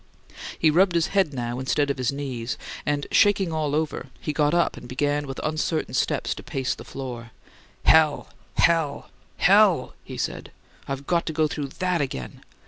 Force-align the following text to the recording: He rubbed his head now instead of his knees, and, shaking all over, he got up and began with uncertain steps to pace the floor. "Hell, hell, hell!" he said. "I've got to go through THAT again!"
He 0.57 0.71
rubbed 0.71 0.95
his 0.95 1.07
head 1.13 1.31
now 1.31 1.59
instead 1.59 1.91
of 1.91 1.99
his 1.99 2.11
knees, 2.11 2.57
and, 2.87 3.05
shaking 3.11 3.53
all 3.53 3.75
over, 3.75 4.07
he 4.19 4.33
got 4.33 4.51
up 4.51 4.75
and 4.75 4.87
began 4.87 5.27
with 5.27 5.39
uncertain 5.43 5.93
steps 5.93 6.33
to 6.33 6.41
pace 6.41 6.73
the 6.73 6.83
floor. 6.83 7.29
"Hell, 7.85 8.27
hell, 8.55 9.09
hell!" 9.37 9.93
he 10.03 10.17
said. 10.17 10.51
"I've 10.87 11.05
got 11.05 11.27
to 11.27 11.33
go 11.33 11.45
through 11.47 11.67
THAT 11.67 12.01
again!" 12.01 12.41